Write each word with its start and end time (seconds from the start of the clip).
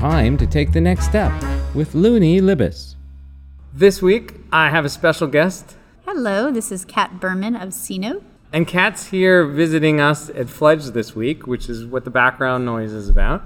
Time 0.00 0.38
to 0.38 0.46
take 0.46 0.72
the 0.72 0.80
next 0.80 1.04
step 1.04 1.30
with 1.74 1.94
Luni 1.94 2.40
Libes. 2.40 2.96
This 3.74 4.00
week, 4.00 4.32
I 4.50 4.70
have 4.70 4.86
a 4.86 4.88
special 4.88 5.26
guest, 5.26 5.76
Hello, 6.06 6.50
this 6.50 6.72
is 6.72 6.86
Cat 6.86 7.20
Berman 7.20 7.54
of 7.54 7.68
CNote. 7.68 8.22
and 8.50 8.66
Cat's 8.66 9.08
here 9.08 9.44
visiting 9.44 10.00
us 10.00 10.30
at 10.30 10.48
Fledge 10.48 10.86
this 10.86 11.14
week, 11.14 11.46
which 11.46 11.68
is 11.68 11.84
what 11.84 12.04
the 12.06 12.10
background 12.10 12.64
noise 12.64 12.92
is 12.92 13.10
about. 13.10 13.42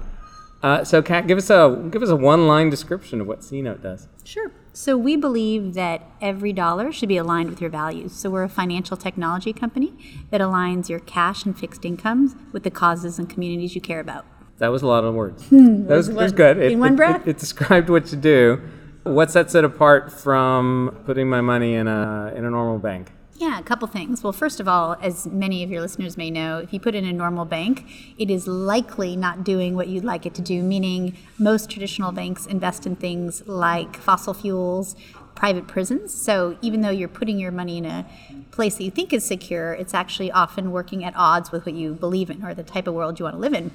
Uh, 0.63 0.85
so, 0.85 1.01
Cat, 1.01 1.27
give 1.27 1.37
us 1.37 1.49
a 1.49 1.89
give 1.91 2.01
us 2.01 2.07
a 2.09 2.15
one-line 2.15 2.69
description 2.69 3.19
of 3.19 3.27
what 3.27 3.41
CNote 3.41 3.83
does. 3.83 4.07
Sure. 4.23 4.49
So 4.71 4.97
we 4.97 5.17
believe 5.17 5.73
that 5.73 6.03
every 6.21 6.53
dollar 6.53 6.93
should 6.93 7.09
be 7.09 7.17
aligned 7.17 7.49
with 7.49 7.59
your 7.59 7.69
values. 7.69 8.13
So 8.13 8.29
we're 8.29 8.43
a 8.43 8.49
financial 8.49 8.95
technology 8.95 9.51
company 9.51 9.91
that 10.29 10.39
aligns 10.39 10.87
your 10.87 10.99
cash 11.01 11.43
and 11.43 11.59
fixed 11.59 11.83
incomes 11.83 12.33
with 12.53 12.63
the 12.63 12.71
causes 12.71 13.19
and 13.19 13.29
communities 13.29 13.75
you 13.75 13.81
care 13.81 13.99
about. 13.99 14.25
That 14.57 14.69
was 14.69 14.81
a 14.81 14.87
lot 14.87 15.03
of 15.03 15.13
words. 15.13 15.43
Hmm. 15.47 15.85
that 15.87 15.95
was, 15.95 16.09
was 16.09 16.31
good. 16.31 16.57
in 16.57 16.79
one 16.79 16.93
it, 16.93 16.97
breath? 16.97 17.27
It, 17.27 17.31
it 17.31 17.37
described 17.37 17.89
what 17.89 18.11
you 18.11 18.17
do. 18.17 18.61
What 19.03 19.29
sets 19.29 19.53
it 19.53 19.63
apart 19.63 20.11
from 20.11 20.97
putting 21.05 21.29
my 21.29 21.41
money 21.41 21.75
in 21.75 21.87
a 21.87 22.33
in 22.35 22.45
a 22.45 22.49
normal 22.49 22.79
bank? 22.79 23.11
Yeah, 23.37 23.59
a 23.59 23.63
couple 23.63 23.85
things. 23.89 24.23
Well, 24.23 24.31
first 24.31 24.61
of 24.61 24.67
all, 24.67 24.95
as 25.01 25.27
many 25.27 25.61
of 25.61 25.69
your 25.69 25.81
listeners 25.81 26.15
may 26.15 26.31
know, 26.31 26.59
if 26.59 26.71
you 26.71 26.79
put 26.79 26.95
in 26.95 27.03
a 27.03 27.11
normal 27.11 27.43
bank, 27.43 27.85
it 28.17 28.31
is 28.31 28.47
likely 28.47 29.17
not 29.17 29.43
doing 29.43 29.75
what 29.75 29.89
you'd 29.89 30.05
like 30.05 30.25
it 30.25 30.33
to 30.35 30.41
do, 30.41 30.63
meaning 30.63 31.17
most 31.37 31.69
traditional 31.69 32.13
banks 32.13 32.45
invest 32.45 32.87
in 32.87 32.95
things 32.95 33.45
like 33.45 33.97
fossil 33.97 34.33
fuels, 34.33 34.95
private 35.35 35.67
prisons. 35.67 36.13
So 36.13 36.57
even 36.61 36.79
though 36.79 36.91
you're 36.91 37.09
putting 37.09 37.37
your 37.37 37.51
money 37.51 37.77
in 37.77 37.85
a 37.85 38.05
place 38.51 38.75
that 38.75 38.85
you 38.85 38.91
think 38.91 39.11
is 39.11 39.25
secure, 39.25 39.73
it's 39.73 39.93
actually 39.93 40.31
often 40.31 40.71
working 40.71 41.03
at 41.03 41.13
odds 41.17 41.51
with 41.51 41.65
what 41.65 41.75
you 41.75 41.93
believe 41.93 42.29
in 42.29 42.41
or 42.41 42.53
the 42.53 42.63
type 42.63 42.87
of 42.87 42.93
world 42.93 43.19
you 43.19 43.25
want 43.25 43.35
to 43.35 43.39
live 43.39 43.53
in. 43.53 43.71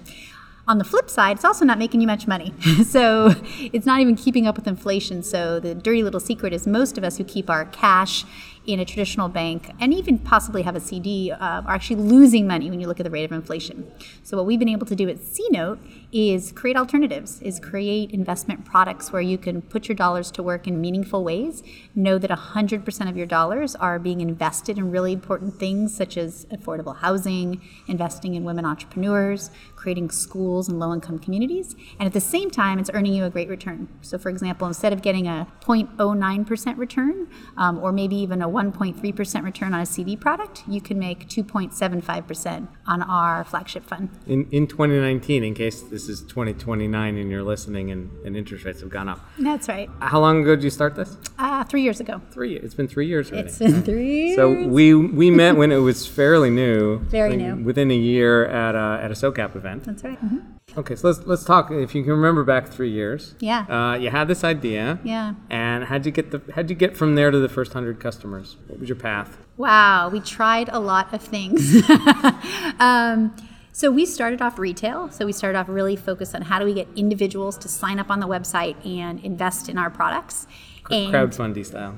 On 0.71 0.79
the 0.79 0.85
flip 0.85 1.11
side, 1.11 1.35
it's 1.35 1.45
also 1.45 1.65
not 1.65 1.81
making 1.81 2.01
you 2.01 2.07
much 2.07 2.29
money. 2.29 2.55
so 2.87 3.35
it's 3.59 3.87
not 3.87 3.99
even 3.99 4.15
keeping 4.15 4.47
up 4.47 4.55
with 4.55 4.69
inflation. 4.69 5.21
So 5.25 5.59
the 5.59 5.75
dirty 5.75 6.05
little 6.05 6.21
secret 6.21 6.53
is 6.53 6.65
most 6.65 6.97
of 6.97 7.03
us 7.03 7.19
who 7.19 7.25
keep 7.25 7.51
our 7.51 7.65
cash 7.65 8.25
in 8.73 8.81
a 8.81 8.85
traditional 8.85 9.29
bank 9.29 9.71
and 9.81 9.93
even 9.93 10.19
possibly 10.19 10.63
have 10.63 10.77
a 10.77 10.81
CD 10.81 11.33
uh, 11.33 11.37
are 11.39 11.75
actually 11.75 11.97
losing 11.97 12.47
money 12.47 12.71
when 12.71 12.81
you 12.81 12.87
look 12.87 13.01
at 13.01 13.05
the 13.05 13.11
rate 13.11 13.25
of 13.25 13.33
inflation. 13.33 13.91
So 14.23 14.37
what 14.37 14.47
we've 14.47 14.59
been 14.59 14.69
able 14.69 14.87
to 14.87 14.95
do 14.95 15.09
at 15.09 15.19
CNote 15.19 15.79
is 16.13 16.53
create 16.53 16.77
alternatives, 16.77 17.41
is 17.43 17.61
create 17.61 18.11
investment 18.11 18.65
products 18.65 19.13
where 19.13 19.23
you 19.23 19.39
can 19.39 19.63
put 19.63 19.89
your 19.89 19.95
dollars 19.95 20.31
to 20.33 20.43
work 20.43 20.67
in 20.67 20.81
meaningful 20.81 21.25
ways, 21.25 21.63
know 21.95 22.19
that 22.19 22.31
100% 22.31 23.09
of 23.09 23.17
your 23.17 23.27
dollars 23.27 23.75
are 23.77 23.99
being 23.99 24.21
invested 24.21 24.79
in 24.79 24.91
really 24.91 25.13
important 25.13 25.59
things 25.59 25.95
such 25.95 26.17
as 26.17 26.47
affordable 26.47 26.97
housing, 26.97 27.61
investing 27.87 28.35
in 28.35 28.45
women 28.45 28.65
entrepreneurs, 28.65 29.51
creating 29.77 30.11
schools 30.11 30.69
and 30.69 30.79
low-income 30.79 31.19
communities, 31.19 31.75
and 31.99 32.07
at 32.07 32.13
the 32.13 32.21
same 32.21 32.51
time 32.51 32.79
it's 32.79 32.91
earning 32.93 33.15
you 33.15 33.25
a 33.25 33.31
great 33.31 33.49
return. 33.49 33.89
So 34.03 34.19
for 34.19 34.29
example, 34.29 34.67
instead 34.67 34.93
of 34.93 35.03
getting 35.03 35.27
a 35.27 35.47
0.09% 35.61 36.77
return 36.77 37.29
um, 37.57 37.79
or 37.79 37.93
maybe 37.93 38.17
even 38.17 38.43
a 38.43 38.49
1.3% 38.61 39.43
return 39.45 39.73
on 39.75 39.81
a 39.81 39.87
CD 39.87 40.17
product, 40.17 40.65
you 40.69 40.81
can 40.81 40.99
make 40.99 41.29
2.75% 41.29 42.69
on 42.87 43.03
our 43.03 43.45
flagship 43.45 43.85
fund. 43.87 44.11
In 44.27 44.47
in 44.51 44.67
2019, 44.67 45.45
in 45.45 45.55
case 45.55 45.81
this 45.83 46.09
is 46.09 46.21
2029 46.23 47.17
and 47.17 47.31
you're 47.31 47.43
listening 47.43 47.91
and, 47.91 48.11
and 48.25 48.37
interest 48.37 48.65
rates 48.65 48.81
have 48.81 48.91
gone 48.91 49.09
up. 49.09 49.21
That's 49.39 49.69
right. 49.69 49.89
How 50.01 50.21
long 50.21 50.43
ago 50.43 50.57
did 50.57 50.65
you 50.65 50.71
start 50.71 50.95
this? 50.95 51.17
Uh, 51.39 51.65
three 51.65 51.83
years 51.83 52.01
ago. 52.01 52.21
Three. 52.31 52.57
It's 52.57 52.75
been 52.75 52.89
three 52.89 53.07
years 53.07 53.31
already. 53.31 53.49
It's 53.49 53.59
been 53.59 53.83
three 53.83 54.13
years. 54.27 54.37
So 54.37 54.45
we 54.77 54.95
we 54.95 55.31
met 55.31 55.57
when 55.61 55.71
it 55.73 55.83
was 55.91 56.07
fairly 56.07 56.51
new. 56.51 56.99
Very 57.21 57.31
like 57.31 57.39
new. 57.39 57.55
Within 57.71 57.91
a 57.91 58.01
year 58.13 58.47
at 58.65 58.75
a 58.75 58.89
at 59.05 59.11
a 59.11 59.15
SoCap 59.15 59.57
event. 59.57 59.85
That's 59.85 60.05
right. 60.05 60.21
Mhm. 60.23 60.43
Okay, 60.81 60.95
so 60.95 61.09
let's 61.09 61.21
let's 61.31 61.45
talk. 61.45 61.65
If 61.71 61.95
you 61.95 62.03
can 62.05 62.13
remember 62.21 62.45
back 62.45 62.65
three 62.77 62.93
years. 63.01 63.35
Yeah. 63.41 63.63
Uh, 63.77 63.95
you 64.03 64.11
had 64.19 64.27
this 64.29 64.43
idea. 64.45 64.85
Yeah. 65.03 65.35
And 65.65 65.79
how'd 65.89 66.05
you 66.07 66.13
get 66.13 66.27
the 66.35 66.41
how'd 66.55 66.69
you 66.71 66.77
get 66.85 66.93
from 67.01 67.11
there 67.19 67.31
to 67.37 67.39
the 67.47 67.49
first 67.59 67.73
hundred 67.73 67.97
customers? 68.09 68.40
What 68.67 68.81
was 68.81 68.89
your 68.89 68.97
path? 68.97 69.37
Wow, 69.57 70.09
we 70.09 70.21
tried 70.21 70.69
a 70.71 70.79
lot 70.79 71.13
of 71.13 71.23
things. 71.23 71.83
um, 72.81 73.35
so 73.73 73.91
we 73.91 74.07
started 74.07 74.43
off 74.43 74.59
retail. 74.59 75.11
So 75.11 75.27
we 75.27 75.33
started 75.33 75.59
off 75.59 75.69
really 75.69 75.97
focused 75.97 76.35
on 76.35 76.43
how 76.43 76.59
do 76.59 76.65
we 76.65 76.75
get 76.75 76.89
individuals 76.97 77.57
to 77.59 77.69
sign 77.69 77.99
up 77.99 78.11
on 78.11 78.21
the 78.21 78.27
website 78.27 78.75
and 78.87 79.23
invest 79.25 79.69
in 79.69 79.79
our 79.79 79.91
products. 79.91 80.47
And 80.91 81.15
Crowdfundy 81.15 81.65
style. 81.65 81.97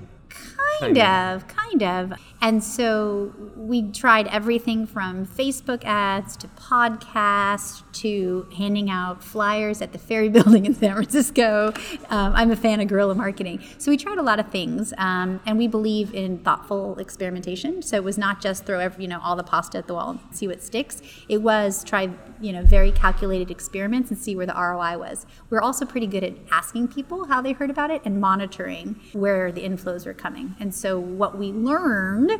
Kind 0.81 0.99
of, 0.99 1.47
kind 1.49 1.83
of. 1.83 2.19
And 2.41 2.63
so 2.63 3.33
we 3.57 3.83
tried 3.91 4.27
everything 4.29 4.87
from 4.87 5.27
Facebook 5.27 5.85
ads 5.85 6.37
to 6.39 6.49
podcasts 6.49 7.83
to 7.93 8.49
handing 8.57 8.91
out 8.91 9.23
flyers 9.23 9.81
at 9.81 9.93
the 9.93 9.99
Ferry 9.99 10.29
Building 10.33 10.67
in 10.67 10.75
San 10.75 10.95
Francisco. 10.95 11.73
Um, 12.11 12.33
I'm 12.35 12.51
a 12.51 12.57
fan 12.57 12.81
of 12.81 12.89
guerrilla 12.89 13.15
marketing. 13.15 13.63
So 13.79 13.91
we 13.91 13.97
tried 13.97 14.19
a 14.19 14.23
lot 14.23 14.41
of 14.41 14.49
things, 14.49 14.93
um, 14.99 15.41
and 15.47 15.57
we 15.57 15.69
believe 15.69 16.15
in 16.15 16.39
thoughtful 16.39 16.99
experimentation. 16.99 17.83
So 17.83 17.97
it 17.97 18.05
was 18.05 18.19
not 18.19 18.41
just 18.41 18.67
throw 18.67 18.81
every, 18.81 19.05
you 19.05 19.09
know 19.09 19.21
all 19.23 19.37
the 19.37 19.45
pasta 19.45 19.79
at 19.79 19.87
the 19.87 19.95
wall 19.95 20.11
and 20.11 20.21
see 20.33 20.49
what 20.49 20.63
sticks. 20.63 21.01
It 21.29 21.39
was 21.43 21.85
try 21.85 22.11
you 22.41 22.53
know 22.53 22.63
very 22.65 22.91
calculated 22.93 23.51
experiments 23.51 24.11
and 24.11 24.19
see 24.19 24.35
where 24.35 24.47
the 24.47 24.55
ROI 24.55 24.99
was. 24.99 25.27
We're 25.51 25.61
also 25.61 25.85
pretty 25.85 26.07
good 26.07 26.25
at 26.25 26.35
asking 26.51 26.89
people 26.89 27.27
how 27.27 27.41
they 27.41 27.53
heard 27.53 27.71
about 27.71 27.91
it 27.91 28.03
and 28.05 28.21
monitoring 28.21 29.01
where 29.13 29.53
the 29.53 29.63
inflows 29.63 30.07
were 30.07 30.15
coming. 30.15 30.57
And 30.63 30.73
so 30.73 30.97
what 31.01 31.37
we 31.37 31.51
learned 31.51 32.31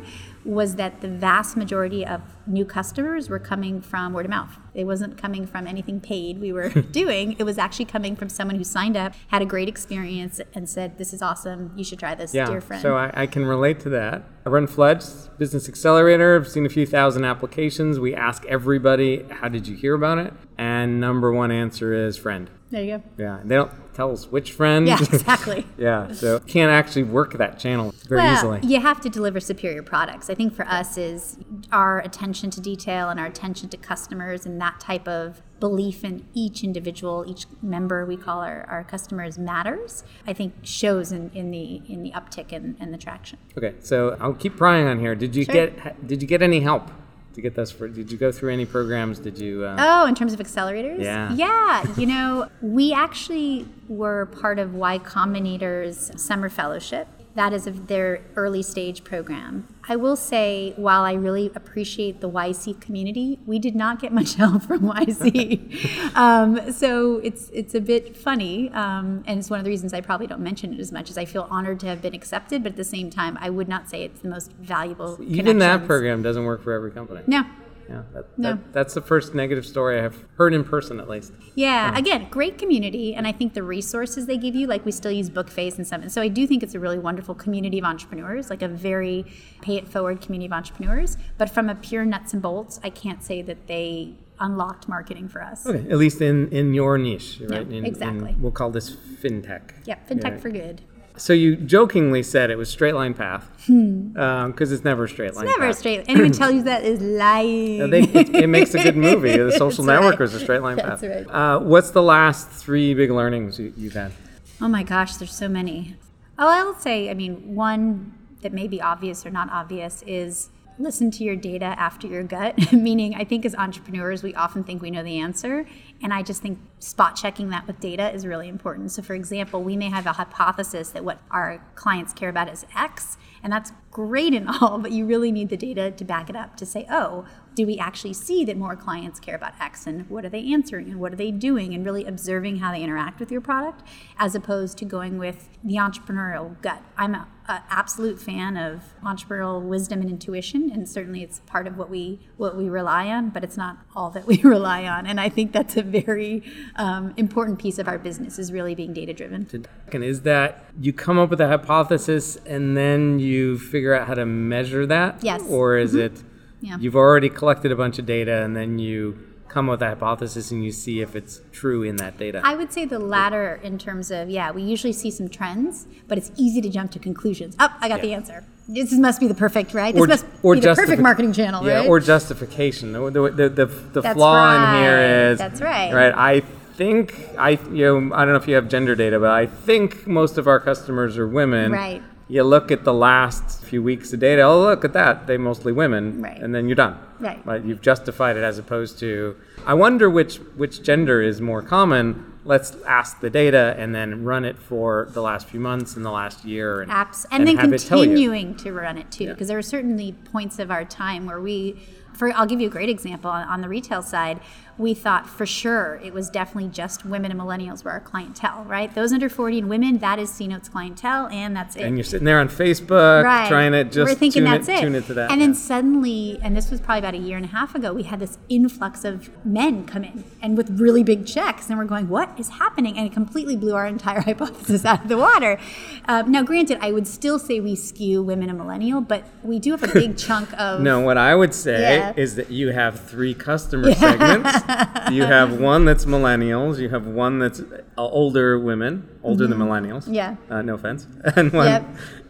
was 0.45 0.77
that 0.77 1.01
the 1.01 1.09
vast 1.09 1.57
majority 1.57 2.05
of 2.05 2.21
new 2.47 2.63
customers 2.63 3.29
were 3.29 3.37
coming 3.37 3.81
from 3.81 4.13
word 4.13 4.25
of 4.25 4.29
mouth. 4.29 4.57
It 4.73 4.85
wasn't 4.85 5.17
coming 5.17 5.45
from 5.45 5.67
anything 5.67 5.99
paid 5.99 6.39
we 6.39 6.53
were 6.53 6.69
doing. 7.01 7.35
It 7.37 7.43
was 7.43 7.57
actually 7.57 7.83
coming 7.85 8.15
from 8.15 8.29
someone 8.29 8.55
who 8.55 8.63
signed 8.63 8.95
up, 8.95 9.13
had 9.27 9.41
a 9.41 9.45
great 9.45 9.67
experience, 9.67 10.39
and 10.53 10.69
said, 10.69 10.97
"This 10.97 11.11
is 11.11 11.21
awesome. 11.21 11.73
You 11.75 11.83
should 11.83 11.99
try 11.99 12.15
this, 12.15 12.33
Yeah. 12.33 12.45
dear 12.45 12.61
friend." 12.61 12.81
So 12.81 12.95
I, 12.95 13.11
I 13.13 13.27
can 13.27 13.45
relate 13.45 13.81
to 13.81 13.89
that. 13.89 14.23
I 14.45 14.49
run 14.49 14.67
Fledge 14.67 15.03
Business 15.37 15.67
Accelerator. 15.67 16.37
I've 16.37 16.47
seen 16.47 16.65
a 16.65 16.69
few 16.69 16.85
thousand 16.85 17.25
applications. 17.25 17.99
We 17.99 18.15
ask 18.15 18.45
everybody, 18.45 19.25
"How 19.29 19.49
did 19.49 19.67
you 19.67 19.75
hear 19.75 19.95
about 19.95 20.17
it?" 20.17 20.33
And 20.57 21.01
number 21.01 21.33
one 21.33 21.51
answer 21.51 21.93
is 21.93 22.15
friend. 22.17 22.49
There 22.73 22.83
you 22.83 22.97
go. 22.97 23.03
Yeah. 23.19 23.39
They 23.43 23.55
don't 23.55 23.71
tell 23.93 24.11
us 24.11 24.31
which 24.31 24.51
friend. 24.51 24.87
Yeah, 24.87 24.97
exactly. 25.01 25.65
yeah. 25.77 26.11
So 26.11 26.39
can't 26.39 26.71
actually 26.71 27.03
work 27.03 27.33
that 27.37 27.59
channel 27.59 27.93
very 28.09 28.21
well, 28.21 28.33
easily. 28.33 28.59
You 28.63 28.81
have 28.81 28.99
to 29.01 29.09
deliver 29.09 29.39
superior 29.39 29.83
products. 29.83 30.27
I 30.27 30.33
think 30.33 30.55
for 30.55 30.65
us 30.65 30.97
is 30.97 31.37
our 31.71 31.99
attention 31.99 32.49
to 32.49 32.59
detail 32.59 33.09
and 33.09 33.19
our 33.19 33.27
attention 33.27 33.69
to 33.69 33.77
customers 33.77 34.47
and 34.47 34.59
that 34.59 34.79
type 34.79 35.07
of 35.07 35.43
belief 35.59 36.03
in 36.03 36.25
each 36.33 36.63
individual, 36.63 37.23
each 37.27 37.45
member 37.61 38.05
we 38.05 38.17
call 38.17 38.39
our, 38.39 38.65
our 38.67 38.83
customers 38.83 39.37
matters. 39.37 40.03
I 40.25 40.33
think 40.33 40.55
shows 40.63 41.11
in, 41.11 41.29
in 41.35 41.51
the 41.51 41.83
in 41.87 42.01
the 42.01 42.11
uptick 42.11 42.51
and, 42.51 42.75
and 42.79 42.91
the 42.91 42.97
traction. 42.97 43.37
Okay, 43.55 43.75
so 43.81 44.17
I'll 44.19 44.33
keep 44.33 44.57
prying 44.57 44.87
on 44.87 44.99
here. 44.99 45.13
Did 45.13 45.35
you 45.35 45.45
Sure. 45.45 45.53
get 45.53 46.07
Did 46.07 46.23
you 46.23 46.27
get 46.27 46.41
any 46.41 46.61
help 46.61 46.89
to 47.33 47.41
get 47.41 47.55
this? 47.55 47.71
For 47.71 47.87
did 47.87 48.11
you 48.11 48.17
go 48.17 48.31
through 48.31 48.51
any 48.53 48.65
programs? 48.65 49.19
Did 49.19 49.37
you? 49.37 49.63
Uh, 49.65 49.75
Oh, 49.79 50.05
in 50.07 50.15
terms 50.15 50.33
of 50.33 50.39
accelerators? 50.39 51.01
Yeah. 51.01 51.33
Yeah. 51.33 51.83
You 51.97 52.07
know, 52.07 52.49
we 52.61 52.91
actually 52.93 53.65
were 53.87 54.25
part 54.25 54.59
of 54.59 54.73
Y 54.73 54.97
Combinator's 54.99 56.11
summer 56.21 56.49
fellowship. 56.49 57.07
That 57.35 57.51
is 57.51 57.65
of 57.65 57.87
their 57.87 58.21
early 58.35 58.61
stage 58.61 59.03
program. 59.03 59.67
I 59.89 59.95
will 59.95 60.15
say, 60.15 60.73
while 60.75 61.03
I 61.03 61.13
really 61.13 61.51
appreciate 61.55 62.21
the 62.21 62.29
YC 62.29 62.79
community, 62.79 63.39
we 63.45 63.57
did 63.59 63.75
not 63.75 63.99
get 63.99 64.13
much 64.13 64.35
help 64.35 64.63
from 64.63 64.81
YC. 64.81 66.15
um, 66.15 66.71
so 66.71 67.17
it's 67.23 67.49
it's 67.51 67.73
a 67.73 67.81
bit 67.81 68.15
funny, 68.15 68.69
um, 68.71 69.23
and 69.25 69.39
it's 69.39 69.49
one 69.49 69.59
of 69.59 69.65
the 69.65 69.71
reasons 69.71 69.93
I 69.93 70.01
probably 70.01 70.27
don't 70.27 70.41
mention 70.41 70.73
it 70.73 70.79
as 70.79 70.91
much 70.91 71.09
as 71.09 71.17
I 71.17 71.25
feel 71.25 71.47
honored 71.49 71.79
to 71.81 71.87
have 71.87 72.01
been 72.01 72.13
accepted. 72.13 72.61
But 72.63 72.73
at 72.73 72.77
the 72.77 72.83
same 72.83 73.09
time, 73.09 73.37
I 73.41 73.49
would 73.49 73.67
not 73.67 73.89
say 73.89 74.03
it's 74.03 74.21
the 74.21 74.29
most 74.29 74.51
valuable. 74.53 75.17
even 75.21 75.57
that 75.57 75.85
program 75.85 76.21
doesn't 76.21 76.45
work 76.45 76.63
for 76.63 76.71
every 76.71 76.91
company. 76.91 77.21
No, 77.25 77.43
Yeah, 77.89 78.03
that, 78.13 78.37
No. 78.39 78.49
that, 78.53 78.73
that's 78.73 78.93
the 78.93 79.01
first 79.01 79.35
negative 79.35 79.65
story 79.65 79.99
I 79.99 80.01
have 80.03 80.15
heard 80.37 80.53
in 80.53 80.63
person, 80.63 80.99
at 80.99 81.09
least. 81.09 81.33
Yeah, 81.55 81.97
again, 81.97 82.27
great 82.29 82.57
community, 82.57 83.13
and 83.13 83.27
I 83.27 83.31
think 83.31 83.53
the 83.53 83.63
resources 83.63 84.25
they 84.25 84.37
give 84.37 84.55
you, 84.55 84.67
like 84.67 84.85
we 84.85 84.91
still 84.91 85.11
use 85.11 85.29
Bookface 85.29 85.77
and 85.77 85.85
some, 85.85 86.07
so 86.09 86.21
I 86.21 86.27
do 86.29 86.47
think 86.47 86.63
it's 86.63 86.75
a 86.75 86.79
really 86.79 86.99
wonderful 86.99 87.35
community 87.35 87.79
of 87.79 87.85
entrepreneurs, 87.85 88.49
like 88.49 88.61
a 88.61 88.67
very 88.67 89.25
pay 89.61 89.75
it 89.77 89.87
forward 89.87 90.21
community 90.21 90.45
of 90.47 90.53
entrepreneurs. 90.53 91.17
But 91.37 91.49
from 91.49 91.69
a 91.69 91.75
pure 91.75 92.05
nuts 92.05 92.33
and 92.33 92.41
bolts, 92.41 92.79
I 92.83 92.89
can't 92.89 93.21
say 93.23 93.41
that 93.41 93.67
they 93.67 94.13
unlocked 94.39 94.87
marketing 94.89 95.27
for 95.27 95.43
us. 95.43 95.65
Okay, 95.67 95.89
at 95.91 95.97
least 95.97 96.21
in 96.21 96.49
in 96.49 96.73
your 96.73 96.97
niche, 96.97 97.39
right? 97.49 97.61
In- 97.61 97.71
in- 97.71 97.85
exactly. 97.85 98.35
we'll 98.39 98.51
call 98.51 98.71
this 98.71 98.89
fintech. 98.91 99.61
Yeah, 99.85 99.97
fintech 100.09 100.23
Yeah. 100.31 100.37
for 100.37 100.49
good. 100.49 100.81
So 101.15 101.33
you 101.33 101.55
jokingly 101.55 102.23
said 102.23 102.49
it 102.49 102.57
was 102.57 102.69
straight 102.69 102.95
line 102.95 103.13
path 103.13 103.47
because 103.67 104.71
it's 104.71 104.83
never 104.83 105.03
a 105.05 105.09
straight 105.09 105.35
line. 105.35 105.45
Hmm. 105.45 105.51
Never 105.51 105.67
path. 105.67 105.77
straight. 105.77 106.05
Anyone 106.07 106.31
tell 106.31 106.51
you 106.51 106.63
that 106.63 106.83
is 106.83 107.01
lying. 107.01 107.89
They, 107.89 108.01
it, 108.01 108.35
it 108.35 108.47
makes 108.47 108.73
a 108.73 108.81
good 108.81 108.97
movie. 108.97 109.37
The 109.37 109.51
Social 109.57 109.83
That's 109.83 109.99
Network 109.99 110.11
right. 110.13 110.19
was 110.19 110.33
a 110.33 110.39
straight 110.39 110.61
line 110.61 110.77
path. 110.77 111.01
That's 111.01 111.27
right. 111.27 111.35
Uh, 111.35 111.59
what's 111.59 111.91
the 111.91 112.01
last 112.01 112.49
three 112.49 112.93
big 112.93 113.11
learnings 113.11 113.59
you, 113.59 113.73
you've 113.77 113.93
had? 113.93 114.11
Oh 114.59 114.67
my 114.67 114.83
gosh, 114.83 115.15
there's 115.17 115.33
so 115.33 115.47
many. 115.47 115.95
Oh, 116.39 116.47
I'll 116.49 116.79
say, 116.79 117.09
I 117.09 117.13
mean, 117.13 117.55
one 117.55 118.13
that 118.41 118.53
may 118.53 118.67
be 118.67 118.81
obvious 118.81 119.25
or 119.25 119.29
not 119.29 119.49
obvious 119.51 120.03
is 120.07 120.49
listen 120.79 121.11
to 121.11 121.23
your 121.23 121.35
data 121.35 121.65
after 121.65 122.07
your 122.07 122.23
gut. 122.23 122.73
Meaning, 122.73 123.15
I 123.15 123.23
think 123.23 123.45
as 123.45 123.55
entrepreneurs, 123.55 124.23
we 124.23 124.33
often 124.35 124.63
think 124.63 124.81
we 124.81 124.91
know 124.91 125.03
the 125.03 125.19
answer. 125.19 125.65
And 126.01 126.13
I 126.13 126.23
just 126.23 126.41
think 126.41 126.59
spot 126.79 127.15
checking 127.15 127.49
that 127.49 127.67
with 127.67 127.79
data 127.79 128.13
is 128.13 128.25
really 128.25 128.47
important. 128.47 128.91
So, 128.91 129.01
for 129.01 129.13
example, 129.13 129.63
we 129.63 129.77
may 129.77 129.89
have 129.89 130.05
a 130.05 130.13
hypothesis 130.13 130.89
that 130.89 131.03
what 131.03 131.19
our 131.31 131.63
clients 131.75 132.13
care 132.13 132.29
about 132.29 132.49
is 132.49 132.65
X, 132.75 133.17
and 133.41 133.51
that's 133.51 133.71
great 133.91 134.33
and 134.33 134.49
all, 134.61 134.79
but 134.79 134.91
you 134.91 135.05
really 135.05 135.31
need 135.31 135.49
the 135.49 135.57
data 135.57 135.91
to 135.91 136.03
back 136.03 136.29
it 136.29 136.35
up 136.35 136.57
to 136.57 136.65
say, 136.65 136.85
oh, 136.89 137.25
do 137.55 137.65
we 137.65 137.77
actually 137.77 138.13
see 138.13 138.43
that 138.45 138.57
more 138.57 138.75
clients 138.75 139.19
care 139.19 139.35
about 139.35 139.53
X 139.59 139.85
and 139.87 140.09
what 140.09 140.25
are 140.25 140.29
they 140.29 140.51
answering 140.51 140.89
and 140.89 140.99
what 140.99 141.13
are 141.13 141.15
they 141.15 141.31
doing 141.31 141.73
and 141.73 141.85
really 141.85 142.05
observing 142.05 142.57
how 142.57 142.71
they 142.71 142.81
interact 142.81 143.19
with 143.19 143.31
your 143.31 143.41
product 143.41 143.83
as 144.17 144.35
opposed 144.35 144.77
to 144.79 144.85
going 144.85 145.17
with 145.17 145.49
the 145.63 145.75
entrepreneurial 145.75 146.59
gut. 146.61 146.81
I'm 146.97 147.15
an 147.15 147.25
absolute 147.47 148.19
fan 148.19 148.57
of 148.57 148.93
entrepreneurial 149.03 149.61
wisdom 149.61 150.01
and 150.01 150.09
intuition 150.09 150.71
and 150.71 150.87
certainly 150.87 151.23
it's 151.23 151.39
part 151.41 151.67
of 151.67 151.77
what 151.77 151.89
we 151.89 152.19
what 152.37 152.55
we 152.57 152.69
rely 152.69 153.07
on, 153.07 153.29
but 153.29 153.43
it's 153.43 153.57
not 153.57 153.77
all 153.95 154.09
that 154.11 154.25
we 154.25 154.37
rely 154.43 154.85
on. 154.85 155.05
And 155.05 155.19
I 155.19 155.29
think 155.29 155.51
that's 155.51 155.77
a 155.77 155.83
very 155.83 156.43
um, 156.75 157.13
important 157.17 157.59
piece 157.59 157.77
of 157.77 157.87
our 157.87 157.97
business 157.97 158.39
is 158.39 158.51
really 158.51 158.75
being 158.75 158.93
data 158.93 159.13
driven. 159.13 159.47
And 159.91 160.03
is 160.03 160.21
that 160.21 160.65
you 160.79 160.93
come 160.93 161.19
up 161.19 161.29
with 161.29 161.41
a 161.41 161.47
hypothesis 161.47 162.37
and 162.45 162.75
then 162.75 163.19
you 163.19 163.57
figure 163.57 163.93
out 163.93 164.07
how 164.07 164.15
to 164.15 164.25
measure 164.25 164.85
that? 164.87 165.23
Yes. 165.23 165.41
Or 165.47 165.77
is 165.77 165.91
mm-hmm. 165.93 166.15
it 166.15 166.23
Yeah. 166.63 166.77
you've 166.79 166.95
already 166.95 167.29
collected 167.29 167.71
a 167.71 167.75
bunch 167.75 167.99
of 167.99 168.05
data 168.05 168.41
and 168.43 168.55
then 168.55 168.79
you 168.79 169.19
come 169.49 169.69
up 169.69 169.73
with 169.73 169.81
a 169.83 169.89
hypothesis 169.89 170.49
and 170.49 170.63
you 170.65 170.71
see 170.71 171.01
if 171.01 171.15
it's 171.15 171.41
true 171.51 171.83
in 171.83 171.97
that 171.97 172.17
data? 172.17 172.41
I 172.43 172.55
would 172.55 172.73
say 172.73 172.85
the 172.85 172.97
latter 172.97 173.59
in 173.61 173.77
terms 173.77 174.09
of, 174.09 174.29
yeah, 174.29 174.49
we 174.51 174.63
usually 174.63 174.93
see 174.93 175.11
some 175.11 175.29
trends, 175.29 175.85
but 176.07 176.17
it's 176.17 176.31
easy 176.37 176.59
to 176.61 176.69
jump 176.69 176.91
to 176.91 176.99
conclusions. 176.99 177.55
Oh, 177.59 177.69
I 177.79 177.87
got 177.87 178.01
the 178.01 178.13
answer. 178.13 178.43
This 178.67 178.93
must 178.93 179.19
be 179.19 179.27
the 179.27 179.35
perfect, 179.35 179.73
right? 179.73 179.93
This 179.93 180.03
Or- 180.03 180.07
must 180.07 180.25
or 180.41 180.55
be 180.55 180.61
the 180.61 180.73
perfect 180.73 181.01
marketing 181.01 181.33
channel, 181.33 181.67
yeah, 181.67 181.79
right? 181.79 181.89
or 181.89 181.99
justification. 181.99 182.93
The, 182.93 183.11
the, 183.11 183.29
the, 183.29 183.49
the, 183.49 183.65
the 184.01 184.13
flaw 184.13 184.55
in 184.55 184.83
here 184.83 184.97
is 185.31 185.37
That's 185.37 185.61
right. 185.61 185.93
Right. 185.93 186.13
I 186.15 186.41
think 186.75 187.13
I 187.37 187.51
you 187.71 187.85
know 187.85 188.15
I 188.15 188.25
don't 188.25 188.33
know 188.33 188.39
if 188.39 188.47
you 188.47 188.55
have 188.55 188.67
gender 188.67 188.95
data, 188.95 189.19
but 189.19 189.29
I 189.29 189.45
think 189.45 190.07
most 190.07 190.37
of 190.37 190.47
our 190.47 190.59
customers 190.59 191.17
are 191.17 191.27
women. 191.27 191.71
Right. 191.71 192.01
You 192.27 192.43
look 192.43 192.71
at 192.71 192.83
the 192.83 192.93
last 192.93 193.63
few 193.63 193.83
weeks 193.83 194.13
of 194.13 194.19
data. 194.19 194.43
Oh, 194.43 194.61
look 194.61 194.85
at 194.85 194.93
that. 194.93 195.27
They 195.27 195.37
mostly 195.37 195.71
women. 195.71 196.21
Right. 196.21 196.39
And 196.39 196.55
then 196.55 196.67
you're 196.67 196.75
done. 196.75 196.97
Right. 197.19 197.43
But 197.45 197.65
you've 197.65 197.81
justified 197.81 198.37
it 198.37 198.43
as 198.43 198.57
opposed 198.57 198.97
to. 198.99 199.35
I 199.65 199.73
wonder 199.73 200.09
which 200.09 200.37
which 200.55 200.81
gender 200.81 201.21
is 201.21 201.41
more 201.41 201.61
common. 201.61 202.33
Let's 202.45 202.75
ask 202.85 203.21
the 203.21 203.29
data 203.29 203.75
and 203.77 203.95
then 203.95 204.23
run 204.23 204.43
it 204.43 204.57
for 204.57 205.07
the 205.11 205.21
last 205.21 205.47
few 205.47 205.59
months 205.59 205.95
and 205.95 206.05
the 206.05 206.11
last 206.11 206.43
year. 206.43 206.81
And, 206.81 206.91
Apps, 206.91 207.25
and, 207.31 207.47
then 207.47 207.55
have 207.57 207.71
it 207.71 207.79
tell 207.79 207.99
you. 207.99 208.09
continuing 208.09 208.55
to 208.57 208.73
run 208.73 208.97
it 208.97 209.09
too, 209.11 209.27
because 209.29 209.47
there 209.47 209.57
are 209.57 209.61
certainly 209.61 210.11
points 210.11 210.59
of 210.59 210.69
our 210.69 210.83
time 210.83 211.25
where 211.25 211.39
we, 211.39 211.79
for 212.13 212.33
I'll 212.33 212.45
give 212.45 212.59
you 212.59 212.67
a 212.67 212.71
great 212.71 212.89
example 212.89 213.31
on, 213.31 213.47
on 213.47 213.61
the 213.61 213.69
retail 213.69 214.01
side. 214.01 214.41
We 214.77 214.93
thought 214.93 215.29
for 215.29 215.45
sure 215.45 215.99
it 216.03 216.13
was 216.13 216.29
definitely 216.29 216.69
just 216.69 217.05
women 217.05 217.31
and 217.31 217.39
millennials 217.39 217.83
were 217.83 217.91
our 217.91 217.99
clientele, 217.99 218.63
right? 218.63 218.93
Those 218.93 219.13
under 219.13 219.29
40 219.29 219.59
and 219.59 219.69
women, 219.69 219.99
that 219.99 220.19
is 220.19 220.31
CNote's 220.31 220.69
clientele, 220.69 221.27
and 221.27 221.55
that's 221.55 221.75
it. 221.75 221.83
And 221.83 221.97
you're 221.97 222.03
sitting 222.03 222.25
there 222.25 222.39
on 222.39 222.49
Facebook 222.49 223.23
right. 223.23 223.47
trying 223.47 223.71
to 223.73 223.83
just 223.83 224.09
We're 224.09 224.15
thinking 224.15 224.43
tune, 224.43 224.51
that's 224.51 224.67
it, 224.67 224.77
it. 224.77 224.81
tune 224.81 224.95
it 224.95 225.05
to 225.05 225.13
that. 225.13 225.31
And 225.31 225.39
yeah. 225.39 225.47
then 225.47 225.55
suddenly, 225.55 226.39
and 226.41 226.55
this 226.57 226.71
was 226.71 226.79
probably 226.81 226.99
about 226.99 227.13
a 227.13 227.17
year 227.17 227.37
and 227.37 227.45
a 227.45 227.49
half 227.49 227.75
ago, 227.75 227.93
we 227.93 228.03
had 228.03 228.19
this 228.19 228.37
influx 228.49 229.05
of 229.05 229.29
men 229.45 229.85
come 229.85 230.03
in 230.03 230.23
and 230.41 230.57
with 230.57 230.79
really 230.79 231.03
big 231.03 231.25
checks, 231.25 231.69
and 231.69 231.77
we're 231.77 231.85
going, 231.85 232.09
"What 232.09 232.29
is 232.39 232.49
happening?" 232.49 232.97
And 232.97 233.05
it 233.05 233.13
completely 233.13 233.55
blew 233.55 233.75
our 233.75 233.85
entire 233.85 234.21
hypothesis 234.29 234.85
out 234.85 235.03
of 235.03 235.09
the 235.09 235.17
water. 235.17 235.59
Um, 236.07 236.31
now, 236.31 236.43
granted, 236.43 236.79
I 236.81 236.91
would 236.91 237.07
still 237.07 237.37
say 237.39 237.59
we 237.59 237.75
skew 237.75 238.23
women 238.23 238.49
and 238.49 238.57
millennial, 238.57 239.01
but 239.01 239.23
we 239.43 239.59
do 239.59 239.71
have 239.71 239.83
a 239.83 239.87
big 239.87 240.17
chunk 240.25 240.51
of 240.59 240.81
No, 240.81 240.99
what 240.99 241.17
I 241.17 241.35
would 241.35 241.53
say 241.53 241.97
Yeah. 241.97 242.13
is 242.15 242.35
that 242.35 242.49
you 242.51 242.71
have 242.71 242.99
three 242.99 243.33
customer 243.33 243.93
segments. 243.93 244.62
You 245.11 245.23
have 245.25 245.59
one 245.59 245.85
that's 245.85 246.05
millennials. 246.05 246.79
You 246.79 246.89
have 246.89 247.05
one 247.05 247.39
that's 247.39 247.59
uh, 247.61 247.81
older 247.97 248.57
women, 248.59 249.07
older 249.23 249.47
than 249.47 249.57
millennials. 249.57 250.03
Mm-hmm. 250.03 250.13
Yeah. 250.13 250.35
Uh, 250.49 250.61
no 250.61 250.75
offense. 250.75 251.07
And 251.35 251.51
one, 251.53 251.67
Yep. 251.67 251.85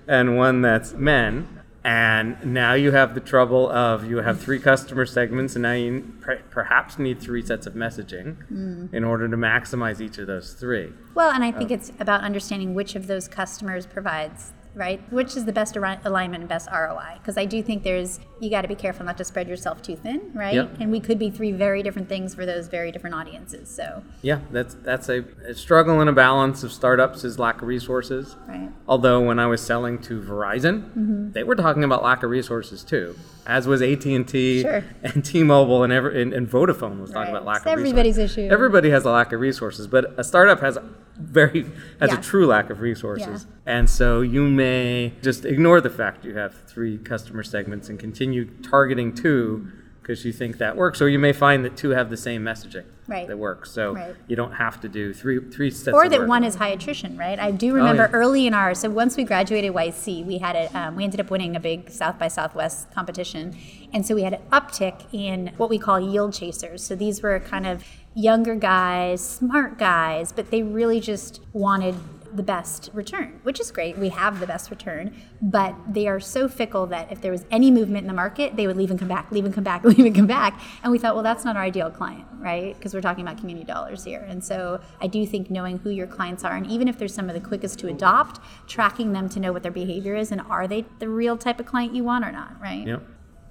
and 0.07 0.37
one 0.37 0.61
that's 0.61 0.93
men. 0.93 1.47
And 1.85 2.37
now 2.45 2.73
you 2.75 2.91
have 2.91 3.13
the 3.13 3.19
trouble 3.19 3.69
of 3.69 4.09
you 4.09 4.17
have 4.17 4.39
three 4.39 4.57
customer 4.59 5.05
segments, 5.05 5.55
and 5.55 5.63
now 5.63 5.73
you 5.73 6.13
per- 6.21 6.41
perhaps 6.49 6.97
need 6.97 7.19
three 7.19 7.45
sets 7.45 7.67
of 7.67 7.73
messaging 7.73 8.37
Mm. 8.49 8.93
in 8.93 9.03
order 9.03 9.27
to 9.27 9.35
maximize 9.35 9.99
each 9.99 10.17
of 10.17 10.27
those 10.27 10.53
three. 10.53 10.93
Well, 11.13 11.29
and 11.31 11.43
I 11.43 11.51
think 11.51 11.71
it's 11.71 11.91
about 11.99 12.21
understanding 12.21 12.73
which 12.73 12.95
of 12.95 13.07
those 13.07 13.27
customers 13.27 13.85
provides, 13.85 14.53
right? 14.75 15.01
Which 15.11 15.35
is 15.37 15.45
the 15.45 15.51
best 15.53 15.77
ar- 15.77 15.99
alignment 16.03 16.41
and 16.41 16.49
best 16.49 16.69
ROI? 16.71 17.15
Because 17.19 17.37
I 17.37 17.45
do 17.45 17.61
think 17.61 17.83
there's, 17.83 18.19
you 18.39 18.49
got 18.49 18.61
to 18.63 18.67
be 18.67 18.75
careful 18.75 19.05
not 19.05 19.17
to 19.17 19.23
spread 19.23 19.47
yourself 19.47 19.81
too 19.81 19.95
thin, 19.95 20.31
right? 20.33 20.53
Yep. 20.55 20.77
And 20.79 20.91
we 20.91 20.99
could 20.99 21.19
be 21.19 21.29
three 21.29 21.51
very 21.51 21.83
different 21.83 22.09
things 22.09 22.33
for 22.35 22.45
those 22.45 22.67
very 22.67 22.91
different 22.91 23.15
audiences. 23.15 23.69
So, 23.69 24.03
Yeah, 24.21 24.39
that's 24.51 24.73
that's 24.75 25.09
a, 25.09 25.23
a 25.47 25.53
struggle 25.53 25.99
and 26.01 26.09
a 26.09 26.13
balance 26.13 26.63
of 26.63 26.71
startups 26.71 27.23
is 27.23 27.37
lack 27.39 27.61
of 27.61 27.67
resources. 27.67 28.35
right. 28.47 28.69
Although 28.87 29.21
when 29.21 29.39
I 29.39 29.45
was 29.47 29.61
selling 29.61 29.99
to 30.03 30.21
Verizon, 30.21 30.63
Mm-hmm. 30.93 31.31
they 31.31 31.43
were 31.43 31.55
talking 31.55 31.83
about 31.83 32.03
lack 32.03 32.23
of 32.23 32.29
resources 32.29 32.83
too, 32.83 33.15
as 33.45 33.67
was 33.67 33.81
AT 33.81 34.05
and 34.05 34.27
T 34.27 34.61
Sure. 34.61 34.83
and 35.03 35.23
T-Mobile 35.23 35.83
and, 35.83 35.93
every, 35.93 36.21
and, 36.21 36.33
and 36.33 36.49
Vodafone 36.49 36.99
was 36.99 37.11
talking 37.11 37.33
Right. 37.33 37.41
about 37.41 37.45
lack 37.45 37.61
of 37.61 37.65
resources. 37.65 37.65
It's 37.65 37.71
of 37.71 37.77
everybody's 37.79 38.17
resources. 38.17 38.37
issue. 38.37 38.51
Everybody 38.53 38.89
has 38.89 39.05
a 39.05 39.11
lack 39.11 39.31
of 39.33 39.39
resources, 39.39 39.87
but 39.87 40.13
a 40.17 40.23
startup 40.23 40.59
has 40.61 40.77
very 41.17 41.63
has 41.99 42.11
Yeah. 42.11 42.19
a 42.19 42.21
true 42.21 42.45
lack 42.45 42.69
of 42.69 42.81
resources, 42.81 43.45
Yeah. 43.65 43.77
and 43.77 43.89
so 43.89 44.21
you 44.21 44.47
may 44.49 45.13
just 45.21 45.45
ignore 45.45 45.79
the 45.81 45.89
fact 45.89 46.25
you 46.25 46.35
have 46.35 46.53
three 46.67 46.97
customer 46.97 47.43
segments 47.43 47.89
and 47.89 47.99
continue 47.99 48.45
targeting 48.63 49.13
two 49.13 49.67
because 50.03 50.25
you 50.25 50.33
think 50.33 50.57
that 50.57 50.75
works, 50.75 51.01
or 51.01 51.07
you 51.07 51.17
may 51.17 51.31
find 51.33 51.63
that 51.63 51.77
two 51.77 51.91
have 51.91 52.09
the 52.09 52.17
same 52.17 52.43
messaging 52.43 52.83
Right. 53.07 53.25
that 53.27 53.37
works. 53.39 53.71
So 53.71 53.93
Right. 53.95 54.15
you 54.27 54.35
don't 54.35 54.51
have 54.53 54.79
to 54.81 54.89
do 54.89 55.13
three 55.13 55.39
three 55.39 55.71
sets. 55.71 55.95
Or 55.95 56.07
that 56.09 56.19
work. 56.19 56.27
one 56.29 56.43
is 56.43 56.55
high 56.55 56.69
attrition, 56.69 57.17
right? 57.17 57.39
I 57.39 57.51
do 57.51 57.73
remember 57.73 58.03
Oh, 58.03 58.09
yeah. 58.11 58.17
early 58.17 58.47
in 58.47 58.53
our 58.53 58.75
so 58.75 58.89
once 58.89 59.15
we 59.17 59.23
graduated 59.23 59.71
YC, 59.73 60.23
we 60.25 60.37
had 60.39 60.55
a 60.55 60.77
um, 60.77 60.95
we 60.97 61.03
ended 61.05 61.19
up 61.21 61.31
winning 61.31 61.55
a 61.55 61.59
big 61.59 61.89
South 61.89 62.19
by 62.19 62.27
Southwest 62.27 62.91
competition, 62.93 63.55
and 63.93 64.05
so 64.05 64.13
we 64.13 64.23
had 64.23 64.33
an 64.33 64.41
uptick 64.51 65.05
in 65.13 65.51
what 65.57 65.69
we 65.69 65.79
call 65.79 65.99
yield 65.99 66.33
chasers. 66.33 66.83
So 66.83 66.95
these 66.95 67.23
were 67.23 67.39
kind 67.39 67.65
of 67.65 67.83
younger 68.13 68.55
guys, 68.55 69.25
smart 69.25 69.79
guys, 69.79 70.31
but 70.31 70.51
they 70.51 70.61
really 70.63 70.99
just 70.99 71.39
wanted 71.53 71.95
the 72.35 72.43
best 72.43 72.89
return, 72.93 73.39
which 73.43 73.59
is 73.59 73.71
great. 73.71 73.97
We 73.97 74.09
have 74.09 74.39
the 74.39 74.47
best 74.47 74.69
return, 74.69 75.15
but 75.41 75.75
they 75.87 76.07
are 76.07 76.19
so 76.19 76.47
fickle 76.47 76.87
that 76.87 77.11
if 77.11 77.21
there 77.21 77.31
was 77.31 77.45
any 77.51 77.69
movement 77.69 78.03
in 78.03 78.07
the 78.07 78.13
market, 78.13 78.55
they 78.55 78.67
would 78.67 78.77
leave 78.77 78.89
and 78.89 78.99
come 78.99 79.07
back, 79.07 79.31
leave 79.31 79.45
and 79.45 79.53
come 79.53 79.63
back, 79.63 79.83
leave 79.83 80.05
and 80.05 80.15
come 80.15 80.27
back. 80.27 80.59
And 80.83 80.91
we 80.91 80.97
thought, 80.97 81.13
well, 81.13 81.23
that's 81.23 81.45
not 81.45 81.55
our 81.55 81.63
ideal 81.63 81.89
client, 81.89 82.25
right? 82.39 82.75
Because 82.75 82.93
we're 82.93 83.01
talking 83.01 83.23
about 83.23 83.37
community 83.37 83.65
dollars 83.65 84.03
here. 84.03 84.25
And 84.27 84.43
so 84.43 84.81
I 85.01 85.07
do 85.07 85.25
think 85.25 85.49
knowing 85.49 85.77
who 85.79 85.89
your 85.89 86.07
clients 86.07 86.43
are, 86.43 86.55
and 86.55 86.65
even 86.67 86.87
if 86.87 86.97
they're 86.97 87.07
some 87.07 87.29
of 87.29 87.35
the 87.35 87.41
quickest 87.41 87.79
to 87.79 87.87
adopt, 87.87 88.39
tracking 88.67 89.13
them 89.13 89.29
to 89.29 89.39
know 89.39 89.53
what 89.53 89.63
their 89.63 89.71
behavior 89.71 90.15
is 90.15 90.31
and 90.31 90.41
are 90.41 90.67
they 90.67 90.85
the 90.99 91.09
real 91.09 91.37
type 91.37 91.59
of 91.59 91.65
client 91.65 91.93
you 91.93 92.03
want 92.03 92.25
or 92.25 92.31
not, 92.31 92.59
right? 92.61 92.87
Yep. 92.87 93.03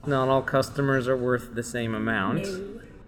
Not 0.07 0.29
all 0.29 0.43
customers 0.43 1.07
are 1.07 1.17
worth 1.17 1.55
the 1.55 1.63
same 1.63 1.95
amount. 1.95 2.47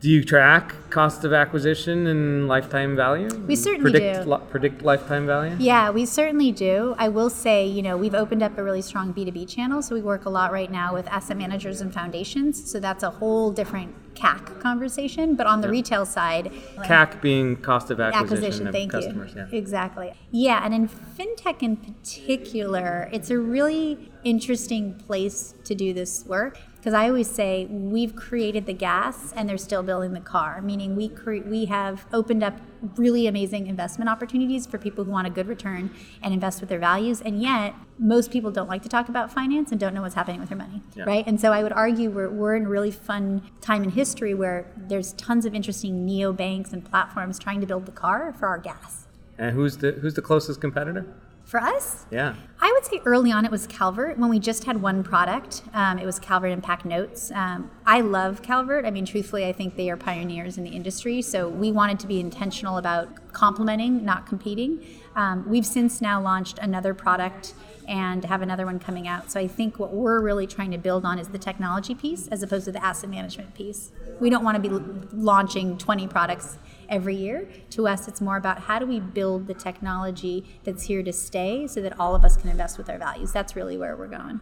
Do 0.00 0.10
you 0.10 0.22
track 0.22 0.74
cost 0.90 1.24
of 1.24 1.32
acquisition 1.32 2.06
and 2.06 2.46
lifetime 2.46 2.94
value? 2.94 3.28
We 3.46 3.56
certainly 3.56 3.90
predict, 3.90 4.24
do. 4.24 4.30
li- 4.30 4.40
predict 4.50 4.82
lifetime 4.82 5.26
value? 5.26 5.56
Yeah, 5.58 5.90
we 5.90 6.04
certainly 6.04 6.52
do. 6.52 6.94
I 6.98 7.08
will 7.08 7.30
say, 7.30 7.66
you 7.66 7.82
know, 7.82 7.96
we've 7.96 8.14
opened 8.14 8.42
up 8.42 8.58
a 8.58 8.62
really 8.62 8.82
strong 8.82 9.14
B2B 9.14 9.48
channel. 9.48 9.80
So 9.80 9.94
we 9.94 10.02
work 10.02 10.26
a 10.26 10.30
lot 10.30 10.52
right 10.52 10.70
now 10.70 10.92
with 10.92 11.06
asset 11.08 11.36
managers 11.36 11.80
and 11.80 11.92
foundations. 11.92 12.70
So 12.70 12.80
that's 12.80 13.02
a 13.02 13.10
whole 13.10 13.50
different 13.50 13.94
CAC 14.14 14.60
conversation. 14.60 15.34
But 15.34 15.46
on 15.46 15.60
the 15.60 15.68
retail 15.68 16.06
side, 16.06 16.52
CAC 16.78 17.20
being 17.20 17.56
cost 17.56 17.90
of 17.90 18.00
acquisition, 18.00 18.24
acquisition, 18.24 18.66
of 18.68 18.74
thank 18.74 18.92
customers. 18.92 19.34
you. 19.34 19.46
Yeah. 19.50 19.58
Exactly. 19.58 20.12
Yeah, 20.30 20.64
and 20.64 20.74
in 20.74 20.88
fintech 20.88 21.62
in 21.62 21.76
particular, 21.76 23.08
it's 23.12 23.30
a 23.30 23.38
really 23.38 24.10
interesting 24.24 24.94
place 24.94 25.54
to 25.64 25.74
do 25.74 25.92
this 25.92 26.24
work 26.26 26.58
because 26.76 26.92
I 26.92 27.08
always 27.08 27.30
say 27.30 27.64
we've 27.64 28.14
created 28.14 28.66
the 28.66 28.74
gas 28.74 29.32
and 29.32 29.48
they're 29.48 29.56
still 29.56 29.82
building 29.82 30.12
the 30.12 30.20
car, 30.20 30.60
meaning 30.60 30.94
we 30.94 31.08
cre- 31.08 31.46
we 31.46 31.64
have 31.64 32.04
opened 32.12 32.42
up 32.42 32.60
really 32.96 33.26
amazing 33.26 33.66
investment 33.66 34.08
opportunities 34.10 34.66
for 34.66 34.78
people 34.78 35.04
who 35.04 35.10
want 35.10 35.26
a 35.26 35.30
good 35.30 35.46
return 35.48 35.90
and 36.22 36.32
invest 36.34 36.60
with 36.60 36.68
their 36.68 36.78
values, 36.78 37.20
and 37.20 37.40
yet 37.40 37.74
most 37.98 38.30
people 38.30 38.50
don't 38.50 38.68
like 38.68 38.82
to 38.82 38.88
talk 38.88 39.08
about 39.08 39.32
finance 39.32 39.70
and 39.70 39.80
don't 39.80 39.94
know 39.94 40.02
what's 40.02 40.14
happening 40.14 40.40
with 40.40 40.48
their 40.48 40.58
money, 40.58 40.82
Yeah. 40.94 41.04
right? 41.04 41.24
And 41.26 41.40
so 41.40 41.52
I 41.52 41.62
would 41.62 41.72
argue 41.72 42.10
we're, 42.10 42.30
we're 42.30 42.56
in 42.56 42.66
a 42.66 42.68
really 42.68 42.90
fun 42.90 43.42
time 43.60 43.82
in 43.84 43.90
history 43.90 44.34
where 44.34 44.66
there's 44.76 45.12
tons 45.14 45.46
of 45.46 45.54
interesting 45.54 46.04
neo 46.04 46.32
banks 46.32 46.72
and 46.72 46.84
platforms 46.84 47.38
trying 47.38 47.60
to 47.60 47.66
build 47.66 47.86
the 47.86 47.92
car 47.92 48.32
for 48.38 48.48
our 48.48 48.58
gas. 48.58 49.06
And 49.38 49.54
who's 49.54 49.78
the 49.78 49.92
who's 49.92 50.14
the 50.14 50.22
closest 50.22 50.60
competitor? 50.60 51.06
For 51.44 51.60
us, 51.60 52.06
Yeah. 52.10 52.34
I 52.60 52.72
would 52.72 52.84
say 52.86 53.00
early 53.04 53.30
on 53.30 53.44
it 53.44 53.50
was 53.50 53.66
Calvert 53.66 54.18
when 54.18 54.30
we 54.30 54.38
just 54.38 54.64
had 54.64 54.80
one 54.80 55.02
product. 55.02 55.62
Um, 55.74 55.98
it 55.98 56.06
was 56.06 56.18
Calvert 56.18 56.50
Impact 56.50 56.84
Notes. 56.86 57.30
Um, 57.34 57.70
I 57.86 58.00
love 58.00 58.40
Calvert. 58.42 58.86
I 58.86 58.90
mean, 58.90 59.04
truthfully, 59.04 59.44
I 59.46 59.52
think 59.52 59.76
they 59.76 59.90
are 59.90 59.96
pioneers 59.96 60.56
in 60.56 60.64
the 60.64 60.70
industry. 60.70 61.20
So 61.20 61.48
we 61.48 61.70
wanted 61.70 61.98
to 62.00 62.06
be 62.06 62.18
intentional 62.18 62.78
about 62.78 63.08
complementing, 63.34 64.04
not 64.04 64.26
competing. 64.26 64.84
Um, 65.16 65.48
we've 65.48 65.66
since 65.66 66.00
now 66.00 66.20
launched 66.20 66.58
another 66.58 66.94
product 66.94 67.54
and 67.86 68.24
have 68.24 68.42
another 68.42 68.64
one 68.64 68.78
coming 68.78 69.06
out. 69.06 69.30
So 69.30 69.38
I 69.38 69.46
think 69.46 69.78
what 69.78 69.92
we're 69.92 70.20
really 70.20 70.46
trying 70.46 70.70
to 70.70 70.78
build 70.78 71.04
on 71.04 71.18
is 71.18 71.28
the 71.28 71.38
technology 71.38 71.94
piece 71.94 72.28
as 72.28 72.42
opposed 72.42 72.64
to 72.64 72.72
the 72.72 72.82
asset 72.82 73.10
management 73.10 73.54
piece. 73.54 73.92
We 74.20 74.30
don't 74.30 74.44
want 74.44 74.62
to 74.62 74.68
be 74.68 74.74
l- 74.74 74.82
launching 75.12 75.76
20 75.76 76.08
products 76.08 76.58
every 76.88 77.16
year. 77.16 77.48
To 77.70 77.86
us, 77.86 78.08
it's 78.08 78.20
more 78.20 78.36
about 78.36 78.60
how 78.60 78.78
do 78.78 78.86
we 78.86 79.00
build 79.00 79.46
the 79.46 79.54
technology 79.54 80.44
that's 80.64 80.84
here 80.84 81.02
to 81.02 81.12
stay 81.12 81.66
so 81.66 81.82
that 81.82 81.98
all 81.98 82.14
of 82.14 82.24
us 82.24 82.36
can 82.36 82.50
invest 82.50 82.78
with 82.78 82.88
our 82.88 82.98
values. 82.98 83.32
That's 83.32 83.54
really 83.54 83.76
where 83.76 83.96
we're 83.96 84.08
going. 84.08 84.40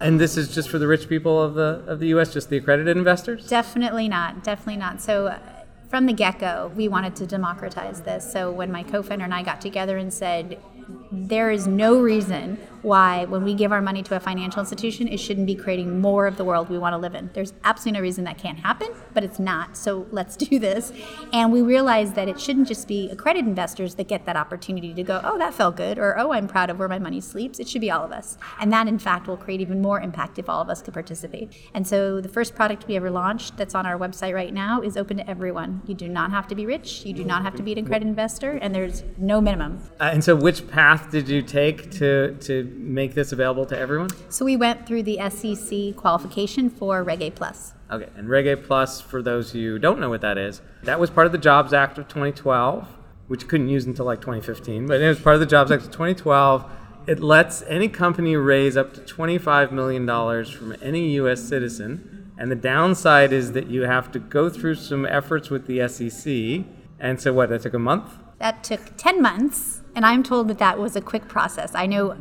And 0.00 0.20
this 0.20 0.36
is 0.36 0.52
just 0.52 0.68
for 0.68 0.78
the 0.78 0.88
rich 0.88 1.08
people 1.08 1.40
of 1.40 1.54
the 1.54 1.84
of 1.86 2.00
the 2.00 2.08
U.S., 2.08 2.32
just 2.32 2.50
the 2.50 2.56
accredited 2.56 2.96
investors. 2.96 3.46
Definitely 3.46 4.08
not. 4.08 4.42
Definitely 4.42 4.78
not. 4.78 5.00
So, 5.00 5.38
from 5.92 6.06
the 6.06 6.12
get 6.14 6.38
go, 6.38 6.72
we 6.74 6.88
wanted 6.88 7.14
to 7.16 7.26
democratize 7.26 8.00
this. 8.00 8.32
So, 8.32 8.50
when 8.50 8.72
my 8.72 8.82
co 8.82 9.02
founder 9.02 9.26
and 9.26 9.34
I 9.34 9.42
got 9.42 9.60
together 9.60 9.98
and 9.98 10.10
said, 10.10 10.58
there 11.12 11.50
is 11.50 11.66
no 11.66 12.00
reason 12.00 12.56
why, 12.82 13.24
when 13.26 13.44
we 13.44 13.54
give 13.54 13.72
our 13.72 13.80
money 13.80 14.02
to 14.02 14.16
a 14.16 14.20
financial 14.20 14.60
institution, 14.60 15.08
it 15.08 15.18
shouldn't 15.18 15.46
be 15.46 15.54
creating 15.54 16.00
more 16.00 16.26
of 16.26 16.36
the 16.36 16.44
world 16.44 16.68
we 16.68 16.78
want 16.78 16.92
to 16.92 16.98
live 16.98 17.14
in. 17.14 17.30
There's 17.32 17.52
absolutely 17.64 17.98
no 17.98 18.02
reason 18.02 18.24
that 18.24 18.38
can't 18.38 18.58
happen, 18.58 18.88
but 19.14 19.22
it's 19.22 19.38
not. 19.38 19.76
So 19.76 20.06
let's 20.10 20.36
do 20.42 20.58
this. 20.58 20.92
And 21.32 21.52
we 21.52 21.62
realized 21.62 22.14
that 22.16 22.28
it 22.28 22.40
shouldn't 22.40 22.68
just 22.68 22.88
be 22.88 23.08
accredited 23.10 23.46
investors 23.46 23.94
that 23.96 24.08
get 24.08 24.26
that 24.26 24.36
opportunity 24.36 24.92
to 24.94 25.02
go, 25.02 25.20
oh, 25.24 25.38
that 25.38 25.54
felt 25.54 25.76
good, 25.76 25.98
or 25.98 26.18
oh, 26.18 26.32
I'm 26.32 26.48
proud 26.48 26.70
of 26.70 26.78
where 26.78 26.88
my 26.88 26.98
money 26.98 27.20
sleeps. 27.20 27.60
It 27.60 27.68
should 27.68 27.80
be 27.80 27.90
all 27.90 28.04
of 28.04 28.12
us. 28.12 28.36
And 28.60 28.72
that, 28.72 28.88
in 28.88 28.98
fact, 28.98 29.26
will 29.26 29.36
create 29.36 29.60
even 29.60 29.80
more 29.80 30.00
impact 30.00 30.38
if 30.38 30.48
all 30.48 30.60
of 30.60 30.68
us 30.68 30.82
could 30.82 30.94
participate. 30.94 31.52
And 31.74 31.86
so 31.86 32.20
the 32.20 32.28
first 32.28 32.54
product 32.54 32.86
we 32.88 32.96
ever 32.96 33.10
launched 33.10 33.56
that's 33.56 33.74
on 33.74 33.86
our 33.86 33.98
website 33.98 34.34
right 34.34 34.52
now 34.52 34.82
is 34.82 34.96
open 34.96 35.18
to 35.18 35.30
everyone. 35.30 35.82
You 35.86 35.94
do 35.94 36.08
not 36.08 36.30
have 36.30 36.48
to 36.48 36.54
be 36.54 36.66
rich, 36.66 37.04
you 37.04 37.12
do 37.12 37.24
not 37.24 37.42
have 37.42 37.54
to 37.56 37.62
be 37.62 37.72
an 37.72 37.78
accredited 37.78 38.08
investor, 38.08 38.52
and 38.52 38.74
there's 38.74 39.04
no 39.18 39.40
minimum. 39.40 39.82
Uh, 40.00 40.10
and 40.12 40.24
so, 40.24 40.34
which 40.34 40.66
path 40.68 41.10
did 41.10 41.28
you 41.28 41.42
take 41.42 41.90
to 41.92 42.36
to 42.40 42.71
make 42.76 43.14
this 43.14 43.32
available 43.32 43.66
to 43.66 43.78
everyone? 43.78 44.10
So 44.28 44.44
we 44.44 44.56
went 44.56 44.86
through 44.86 45.02
the 45.04 45.18
SEC 45.30 45.96
qualification 45.96 46.70
for 46.70 47.02
Reg 47.02 47.22
A 47.22 47.30
Plus. 47.30 47.74
Okay, 47.90 48.08
and 48.16 48.28
Reg 48.28 48.46
A 48.46 48.56
Plus, 48.56 49.00
for 49.00 49.22
those 49.22 49.52
who 49.52 49.78
don't 49.78 50.00
know 50.00 50.08
what 50.08 50.20
that 50.22 50.38
is, 50.38 50.62
that 50.82 50.98
was 50.98 51.10
part 51.10 51.26
of 51.26 51.32
the 51.32 51.38
Jobs 51.38 51.72
Act 51.72 51.98
of 51.98 52.08
2012, 52.08 52.88
which 53.28 53.42
you 53.42 53.48
couldn't 53.48 53.68
use 53.68 53.84
until 53.84 54.06
like 54.06 54.20
2015, 54.20 54.86
but 54.86 55.00
it 55.00 55.08
was 55.08 55.20
part 55.20 55.34
of 55.34 55.40
the 55.40 55.46
Jobs 55.46 55.70
Act 55.70 55.84
of 55.84 55.90
2012. 55.90 56.70
It 57.06 57.20
lets 57.20 57.62
any 57.62 57.88
company 57.88 58.36
raise 58.36 58.76
up 58.76 58.94
to 58.94 59.00
$25 59.00 59.72
million 59.72 60.06
from 60.44 60.76
any 60.80 61.10
U.S. 61.14 61.42
citizen. 61.42 62.32
And 62.38 62.50
the 62.50 62.56
downside 62.56 63.32
is 63.32 63.52
that 63.52 63.66
you 63.68 63.82
have 63.82 64.10
to 64.12 64.18
go 64.18 64.48
through 64.48 64.76
some 64.76 65.04
efforts 65.04 65.50
with 65.50 65.66
the 65.66 65.86
SEC. 65.86 66.64
And 66.98 67.20
so, 67.20 67.32
what, 67.32 67.50
that 67.50 67.62
took 67.62 67.74
a 67.74 67.78
month? 67.78 68.18
That 68.38 68.64
took 68.64 68.96
10 68.96 69.20
months, 69.20 69.81
and 69.94 70.06
I'm 70.06 70.22
told 70.22 70.48
that 70.48 70.58
that 70.58 70.78
was 70.78 70.96
a 70.96 71.00
quick 71.00 71.28
process. 71.28 71.74
I 71.74 71.86
know, 71.86 72.16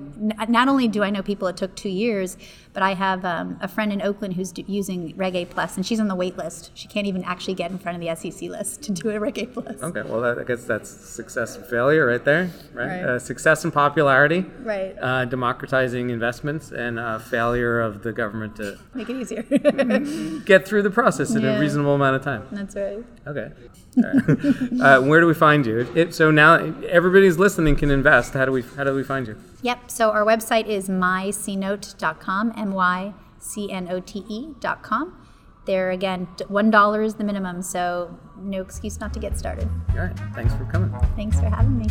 not 0.47 0.67
only 0.67 0.87
do 0.87 1.03
I 1.03 1.09
know 1.09 1.21
people 1.21 1.47
it 1.47 1.57
took 1.57 1.75
two 1.75 1.89
years, 1.89 2.37
but 2.73 2.83
I 2.83 2.93
have 2.93 3.25
um, 3.25 3.57
a 3.61 3.67
friend 3.67 3.91
in 3.91 4.01
Oakland 4.01 4.35
who's 4.35 4.51
d- 4.51 4.63
using 4.67 5.13
Reg 5.17 5.35
A 5.35 5.45
Plus, 5.45 5.75
and 5.75 5.85
she's 5.85 5.99
on 5.99 6.07
the 6.07 6.15
wait 6.15 6.37
list. 6.37 6.71
She 6.73 6.87
can't 6.87 7.05
even 7.07 7.23
actually 7.23 7.53
get 7.55 7.69
in 7.71 7.77
front 7.77 7.95
of 7.97 8.01
the 8.01 8.15
SEC 8.31 8.49
list 8.49 8.81
to 8.83 8.91
do 8.91 9.09
a 9.09 9.19
Reg 9.19 9.37
A 9.39 9.45
Plus. 9.47 9.81
Okay, 9.83 10.01
well, 10.03 10.21
that, 10.21 10.39
I 10.39 10.43
guess 10.43 10.63
that's 10.63 10.89
success 10.89 11.55
and 11.57 11.65
failure 11.65 12.05
right 12.05 12.23
there, 12.23 12.49
right? 12.73 12.87
Right. 12.87 13.03
Uh, 13.03 13.19
success 13.19 13.63
and 13.63 13.73
popularity, 13.73 14.45
Right. 14.61 14.95
uh, 15.01 15.25
democratizing 15.25 16.09
investments, 16.09 16.71
and 16.71 16.97
uh, 16.99 17.19
failure 17.19 17.79
of 17.81 18.03
the 18.03 18.11
government 18.13 18.55
to 18.57 18.77
Make 18.93 19.09
it 19.09 19.17
easier. 19.17 19.41
get 20.45 20.67
through 20.67 20.83
the 20.83 20.89
process 20.91 21.31
in 21.35 21.41
Yeah. 21.41 21.57
a 21.57 21.59
reasonable 21.59 21.95
amount 21.95 22.15
of 22.15 22.23
time. 22.23 22.47
That's 22.51 22.75
right. 22.75 23.03
Okay. 23.27 23.51
All 23.97 24.03
right. 24.03 24.81
uh, 24.81 25.01
where 25.01 25.19
do 25.19 25.27
we 25.27 25.33
find 25.33 25.65
you? 25.65 25.79
It, 25.95 26.13
so 26.15 26.31
now 26.31 26.55
everybody's 26.87 27.37
listening 27.37 27.75
can 27.75 27.91
invest. 27.91 28.33
How 28.33 28.45
do 28.45 28.51
we 28.53 28.61
how 28.61 28.85
do 28.85 28.93
we 28.95 29.03
find 29.03 29.27
you? 29.27 29.35
Yep. 29.63 29.91
So 29.91 30.11
our 30.11 30.23
website 30.25 30.65
is 30.67 30.87
mycnote.com, 30.89 32.53
M 32.61 32.71
Y 32.71 33.13
C 33.39 33.71
N 33.71 33.87
O 33.89 33.99
T 33.99 34.23
E.com. 34.29 35.17
There 35.65 35.91
again, 35.91 36.27
$1 36.37 37.05
is 37.05 37.15
the 37.15 37.23
minimum, 37.23 37.61
so 37.61 38.17
no 38.37 38.61
excuse 38.61 38.99
not 38.99 39.13
to 39.13 39.19
get 39.19 39.37
started. 39.37 39.69
All 39.91 39.97
right. 39.97 40.19
Thanks 40.33 40.53
for 40.55 40.65
coming. 40.65 40.91
Thanks 41.15 41.39
for 41.39 41.49
having 41.49 41.77
me. 41.77 41.87